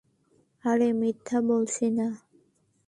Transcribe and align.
আরে 0.63 0.89
মিথ্যা 0.93 1.37
বলছি 1.41 1.85
না। 1.97 2.07